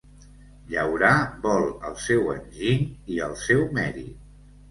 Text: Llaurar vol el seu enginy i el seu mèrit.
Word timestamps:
Llaurar 0.69 1.17
vol 1.43 1.67
el 1.89 1.99
seu 2.05 2.31
enginy 2.35 2.89
i 3.17 3.19
el 3.27 3.35
seu 3.45 3.61
mèrit. 3.79 4.27